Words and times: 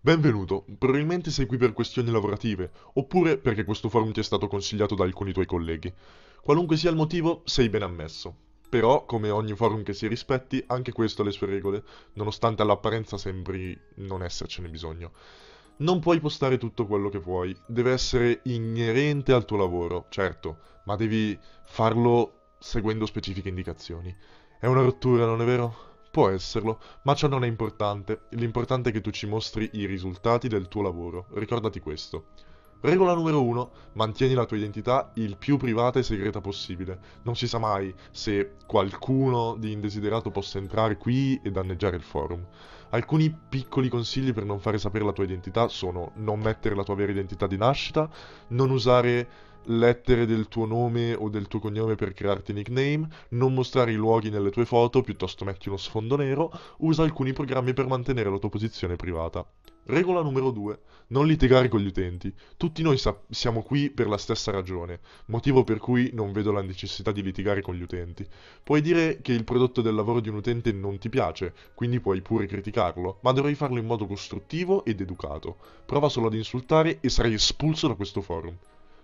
Benvenuto, 0.00 0.64
probabilmente 0.78 1.32
sei 1.32 1.46
qui 1.46 1.56
per 1.56 1.72
questioni 1.72 2.12
lavorative, 2.12 2.70
oppure 2.94 3.36
perché 3.36 3.64
questo 3.64 3.88
forum 3.88 4.12
ti 4.12 4.20
è 4.20 4.22
stato 4.22 4.46
consigliato 4.46 4.94
da 4.94 5.02
alcuni 5.02 5.32
tuoi 5.32 5.44
colleghi. 5.44 5.92
Qualunque 6.40 6.76
sia 6.76 6.90
il 6.90 6.96
motivo, 6.96 7.42
sei 7.44 7.68
ben 7.68 7.82
ammesso. 7.82 8.32
Però, 8.68 9.04
come 9.06 9.30
ogni 9.30 9.56
forum 9.56 9.82
che 9.82 9.94
si 9.94 10.06
rispetti, 10.06 10.62
anche 10.68 10.92
questo 10.92 11.22
ha 11.22 11.24
le 11.24 11.32
sue 11.32 11.48
regole, 11.48 11.82
nonostante 12.12 12.62
all'apparenza 12.62 13.18
sembri 13.18 13.76
non 13.96 14.22
essercene 14.22 14.68
bisogno. 14.68 15.10
Non 15.78 15.98
puoi 15.98 16.20
postare 16.20 16.58
tutto 16.58 16.86
quello 16.86 17.08
che 17.08 17.18
vuoi, 17.18 17.56
deve 17.66 17.90
essere 17.90 18.42
inerente 18.44 19.32
al 19.32 19.44
tuo 19.44 19.56
lavoro, 19.56 20.06
certo, 20.10 20.58
ma 20.84 20.94
devi 20.94 21.36
farlo 21.64 22.52
seguendo 22.60 23.04
specifiche 23.04 23.48
indicazioni. 23.48 24.16
È 24.60 24.66
una 24.66 24.82
rottura, 24.82 25.26
non 25.26 25.42
è 25.42 25.44
vero? 25.44 25.97
Può 26.18 26.30
esserlo, 26.30 26.80
ma 27.02 27.14
ciò 27.14 27.28
non 27.28 27.44
è 27.44 27.46
importante. 27.46 28.22
L'importante 28.30 28.88
è 28.88 28.92
che 28.92 29.00
tu 29.00 29.10
ci 29.10 29.28
mostri 29.28 29.70
i 29.74 29.86
risultati 29.86 30.48
del 30.48 30.66
tuo 30.66 30.82
lavoro. 30.82 31.26
Ricordati 31.34 31.78
questo. 31.78 32.30
Regola 32.80 33.14
numero 33.14 33.40
1. 33.44 33.70
Mantieni 33.92 34.34
la 34.34 34.44
tua 34.44 34.56
identità 34.56 35.12
il 35.14 35.36
più 35.36 35.58
privata 35.58 36.00
e 36.00 36.02
segreta 36.02 36.40
possibile. 36.40 36.98
Non 37.22 37.36
si 37.36 37.46
sa 37.46 37.58
mai 37.58 37.94
se 38.10 38.56
qualcuno 38.66 39.54
di 39.60 39.70
indesiderato 39.70 40.32
possa 40.32 40.58
entrare 40.58 40.96
qui 40.96 41.40
e 41.40 41.52
danneggiare 41.52 41.94
il 41.94 42.02
forum. 42.02 42.44
Alcuni 42.90 43.30
piccoli 43.30 43.88
consigli 43.88 44.32
per 44.32 44.44
non 44.44 44.58
fare 44.58 44.78
sapere 44.78 45.04
la 45.04 45.12
tua 45.12 45.22
identità 45.22 45.68
sono 45.68 46.10
non 46.16 46.40
mettere 46.40 46.74
la 46.74 46.82
tua 46.82 46.96
vera 46.96 47.12
identità 47.12 47.46
di 47.46 47.56
nascita, 47.56 48.10
non 48.48 48.70
usare 48.70 49.28
lettere 49.68 50.26
del 50.26 50.48
tuo 50.48 50.66
nome 50.66 51.14
o 51.14 51.28
del 51.28 51.48
tuo 51.48 51.58
cognome 51.60 51.94
per 51.94 52.12
crearti 52.12 52.52
nickname, 52.52 53.08
non 53.30 53.54
mostrare 53.54 53.92
i 53.92 53.96
luoghi 53.96 54.30
nelle 54.30 54.50
tue 54.50 54.64
foto, 54.64 55.02
piuttosto 55.02 55.44
metti 55.44 55.68
uno 55.68 55.76
sfondo 55.76 56.16
nero, 56.16 56.50
usa 56.78 57.02
alcuni 57.02 57.32
programmi 57.32 57.72
per 57.74 57.86
mantenere 57.86 58.30
la 58.30 58.38
tua 58.38 58.48
posizione 58.48 58.96
privata. 58.96 59.46
Regola 59.84 60.20
numero 60.20 60.50
2. 60.50 60.78
Non 61.08 61.26
litigare 61.26 61.68
con 61.68 61.80
gli 61.80 61.86
utenti. 61.86 62.30
Tutti 62.58 62.82
noi 62.82 62.98
sa- 62.98 63.18
siamo 63.30 63.62
qui 63.62 63.88
per 63.88 64.06
la 64.06 64.18
stessa 64.18 64.50
ragione, 64.50 65.00
motivo 65.26 65.64
per 65.64 65.78
cui 65.78 66.10
non 66.12 66.32
vedo 66.32 66.52
la 66.52 66.60
necessità 66.60 67.10
di 67.10 67.22
litigare 67.22 67.62
con 67.62 67.74
gli 67.74 67.80
utenti. 67.80 68.26
Puoi 68.62 68.82
dire 68.82 69.22
che 69.22 69.32
il 69.32 69.44
prodotto 69.44 69.80
del 69.80 69.94
lavoro 69.94 70.20
di 70.20 70.28
un 70.28 70.36
utente 70.36 70.72
non 70.72 70.98
ti 70.98 71.08
piace, 71.08 71.54
quindi 71.74 72.00
puoi 72.00 72.20
pure 72.20 72.44
criticarlo, 72.44 73.20
ma 73.22 73.32
dovrai 73.32 73.54
farlo 73.54 73.78
in 73.78 73.86
modo 73.86 74.06
costruttivo 74.06 74.84
ed 74.84 75.00
educato. 75.00 75.56
Prova 75.86 76.10
solo 76.10 76.26
ad 76.26 76.34
insultare 76.34 76.98
e 77.00 77.08
sarai 77.08 77.32
espulso 77.32 77.88
da 77.88 77.94
questo 77.94 78.20
forum. 78.20 78.54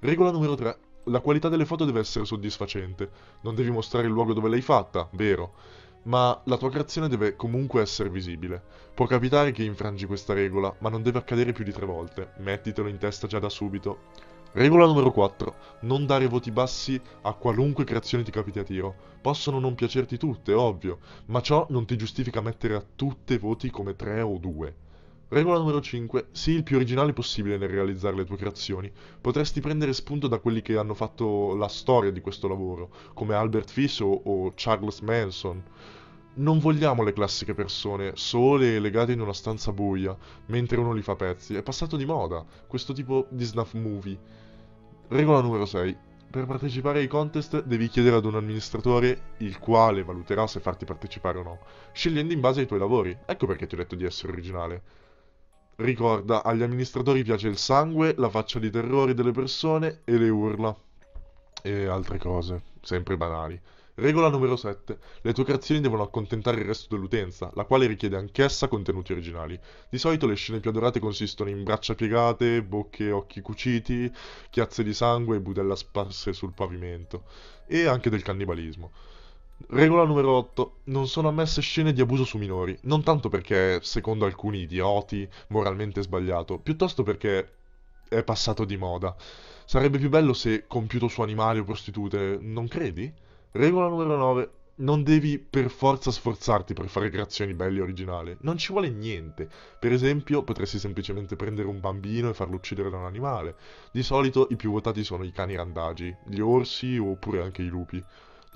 Regola 0.00 0.30
numero 0.30 0.54
3. 0.54 0.78
La 1.04 1.20
qualità 1.20 1.48
delle 1.48 1.64
foto 1.64 1.86
deve 1.86 2.00
essere 2.00 2.26
soddisfacente. 2.26 3.10
Non 3.40 3.54
devi 3.54 3.70
mostrare 3.70 4.06
il 4.06 4.12
luogo 4.12 4.34
dove 4.34 4.50
l'hai 4.50 4.60
fatta, 4.60 5.08
vero, 5.12 5.54
ma 6.02 6.38
la 6.44 6.58
tua 6.58 6.68
creazione 6.68 7.08
deve 7.08 7.34
comunque 7.34 7.80
essere 7.80 8.10
visibile. 8.10 8.62
Può 8.92 9.06
capitare 9.06 9.52
che 9.52 9.64
infrangi 9.64 10.04
questa 10.04 10.34
regola, 10.34 10.74
ma 10.80 10.90
non 10.90 11.02
deve 11.02 11.18
accadere 11.18 11.52
più 11.52 11.64
di 11.64 11.72
tre 11.72 11.86
volte. 11.86 12.32
Mettitelo 12.40 12.88
in 12.88 12.98
testa 12.98 13.26
già 13.26 13.38
da 13.38 13.48
subito. 13.48 14.00
Regola 14.52 14.84
numero 14.84 15.10
4. 15.10 15.54
Non 15.80 16.04
dare 16.04 16.26
voti 16.26 16.50
bassi 16.50 17.00
a 17.22 17.32
qualunque 17.32 17.84
creazione 17.84 18.22
ti 18.22 18.30
capiti 18.30 18.58
a 18.58 18.64
tiro. 18.64 18.94
Possono 19.22 19.58
non 19.58 19.74
piacerti 19.74 20.18
tutte, 20.18 20.52
ovvio, 20.52 20.98
ma 21.26 21.40
ciò 21.40 21.66
non 21.70 21.86
ti 21.86 21.96
giustifica 21.96 22.42
mettere 22.42 22.74
a 22.74 22.84
tutte 22.94 23.38
voti 23.38 23.70
come 23.70 23.96
3 23.96 24.20
o 24.20 24.36
2. 24.36 24.76
Regola 25.28 25.58
numero 25.58 25.80
5. 25.80 26.28
Sii 26.30 26.54
il 26.54 26.62
più 26.62 26.76
originale 26.76 27.12
possibile 27.12 27.56
nel 27.56 27.68
realizzare 27.68 28.14
le 28.14 28.24
tue 28.24 28.36
creazioni. 28.36 28.92
Potresti 29.20 29.60
prendere 29.60 29.92
spunto 29.92 30.28
da 30.28 30.38
quelli 30.38 30.62
che 30.62 30.76
hanno 30.76 30.94
fatto 30.94 31.56
la 31.56 31.66
storia 31.66 32.12
di 32.12 32.20
questo 32.20 32.46
lavoro, 32.46 32.90
come 33.12 33.34
Albert 33.34 33.68
Fish 33.68 33.98
o, 33.98 34.20
o 34.22 34.52
Charles 34.54 35.00
Manson. 35.00 35.60
Non 36.34 36.60
vogliamo 36.60 37.02
le 37.02 37.12
classiche 37.12 37.54
persone, 37.54 38.12
sole 38.14 38.76
e 38.76 38.78
legate 38.78 39.10
in 39.10 39.20
una 39.20 39.32
stanza 39.32 39.72
buia, 39.72 40.16
mentre 40.46 40.78
uno 40.78 40.92
li 40.92 41.02
fa 41.02 41.16
pezzi. 41.16 41.56
È 41.56 41.62
passato 41.62 41.96
di 41.96 42.04
moda, 42.04 42.44
questo 42.68 42.92
tipo 42.92 43.26
di 43.28 43.42
snuff 43.42 43.72
movie. 43.72 44.16
Regola 45.08 45.40
numero 45.40 45.66
6. 45.66 45.96
Per 46.30 46.46
partecipare 46.46 47.00
ai 47.00 47.08
contest 47.08 47.64
devi 47.64 47.88
chiedere 47.88 48.14
ad 48.14 48.26
un 48.26 48.36
amministratore 48.36 49.32
il 49.38 49.58
quale 49.58 50.04
valuterà 50.04 50.46
se 50.46 50.60
farti 50.60 50.84
partecipare 50.84 51.38
o 51.38 51.42
no, 51.42 51.58
scegliendo 51.92 52.32
in 52.32 52.40
base 52.40 52.60
ai 52.60 52.66
tuoi 52.66 52.78
lavori. 52.78 53.16
Ecco 53.26 53.46
perché 53.46 53.66
ti 53.66 53.74
ho 53.74 53.78
detto 53.78 53.96
di 53.96 54.04
essere 54.04 54.30
originale. 54.30 54.82
Ricorda, 55.76 56.42
agli 56.42 56.62
amministratori 56.62 57.22
piace 57.22 57.48
il 57.48 57.58
sangue, 57.58 58.14
la 58.16 58.30
faccia 58.30 58.58
di 58.58 58.70
terrore 58.70 59.12
delle 59.12 59.32
persone 59.32 60.00
e 60.04 60.16
le 60.16 60.30
urla. 60.30 60.74
E 61.62 61.86
altre 61.86 62.16
cose, 62.16 62.62
sempre 62.80 63.18
banali. 63.18 63.60
Regola 63.96 64.30
numero 64.30 64.56
7. 64.56 64.98
Le 65.20 65.32
tue 65.34 65.44
creazioni 65.44 65.82
devono 65.82 66.02
accontentare 66.02 66.60
il 66.60 66.66
resto 66.66 66.94
dell'utenza, 66.94 67.50
la 67.54 67.64
quale 67.64 67.86
richiede 67.86 68.16
anch'essa 68.16 68.68
contenuti 68.68 69.12
originali. 69.12 69.58
Di 69.90 69.98
solito 69.98 70.26
le 70.26 70.34
scene 70.34 70.60
più 70.60 70.70
adorate 70.70 70.98
consistono 70.98 71.50
in 71.50 71.62
braccia 71.62 71.94
piegate, 71.94 72.62
bocche 72.62 73.08
e 73.08 73.12
occhi 73.12 73.42
cuciti, 73.42 74.10
chiazze 74.48 74.82
di 74.82 74.94
sangue 74.94 75.36
e 75.36 75.40
budella 75.40 75.76
sparse 75.76 76.32
sul 76.32 76.54
pavimento. 76.54 77.24
E 77.66 77.86
anche 77.86 78.08
del 78.08 78.22
cannibalismo. 78.22 78.92
Regola 79.68 80.04
numero 80.04 80.32
8. 80.36 80.80
Non 80.84 81.08
sono 81.08 81.28
ammesse 81.28 81.62
scene 81.62 81.94
di 81.94 82.02
abuso 82.02 82.24
su 82.24 82.36
minori, 82.36 82.78
non 82.82 83.02
tanto 83.02 83.30
perché, 83.30 83.80
secondo 83.82 84.26
alcuni 84.26 84.60
idioti, 84.60 85.26
moralmente 85.48 86.02
sbagliato, 86.02 86.58
piuttosto 86.58 87.02
perché 87.02 87.52
è 88.06 88.22
passato 88.22 88.64
di 88.64 88.76
moda. 88.76 89.16
Sarebbe 89.64 89.98
più 89.98 90.10
bello 90.10 90.34
se 90.34 90.66
compiuto 90.66 91.08
su 91.08 91.22
animali 91.22 91.58
o 91.58 91.64
prostitute, 91.64 92.38
non 92.40 92.68
credi? 92.68 93.10
Regola 93.52 93.88
numero 93.88 94.16
9. 94.16 94.50
Non 94.76 95.02
devi 95.02 95.38
per 95.38 95.70
forza 95.70 96.10
sforzarti 96.10 96.74
per 96.74 96.88
fare 96.88 97.08
creazioni 97.08 97.54
belle 97.54 97.78
e 97.78 97.82
originali. 97.82 98.36
Non 98.40 98.58
ci 98.58 98.72
vuole 98.72 98.90
niente. 98.90 99.48
Per 99.80 99.90
esempio, 99.90 100.42
potresti 100.42 100.78
semplicemente 100.78 101.34
prendere 101.34 101.66
un 101.66 101.80
bambino 101.80 102.28
e 102.28 102.34
farlo 102.34 102.56
uccidere 102.56 102.90
da 102.90 102.98
un 102.98 103.06
animale. 103.06 103.56
Di 103.90 104.02
solito 104.02 104.48
i 104.50 104.56
più 104.56 104.70
votati 104.70 105.02
sono 105.02 105.24
i 105.24 105.32
cani 105.32 105.56
randagi, 105.56 106.14
gli 106.26 106.40
orsi 106.40 106.98
oppure 106.98 107.42
anche 107.42 107.62
i 107.62 107.68
lupi. 107.68 108.04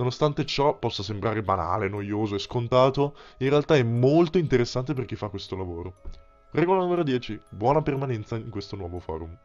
Nonostante 0.00 0.46
ciò 0.46 0.78
possa 0.78 1.02
sembrare 1.02 1.42
banale, 1.42 1.90
noioso 1.90 2.34
e 2.34 2.38
scontato, 2.38 3.14
in 3.40 3.50
realtà 3.50 3.76
è 3.76 3.82
molto 3.82 4.38
interessante 4.38 4.94
per 4.94 5.04
chi 5.04 5.14
fa 5.14 5.28
questo 5.28 5.56
lavoro. 5.56 5.96
Regola 6.52 6.80
numero 6.80 7.02
10. 7.02 7.38
Buona 7.50 7.82
permanenza 7.82 8.36
in 8.36 8.48
questo 8.48 8.76
nuovo 8.76 8.98
forum. 8.98 9.36